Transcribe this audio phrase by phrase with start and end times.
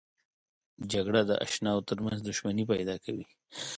[0.93, 3.25] جګړه د اشناو ترمنځ دښمني پیدا کوي